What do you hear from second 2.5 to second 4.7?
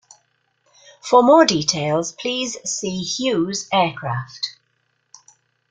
see Hughes Aircraft.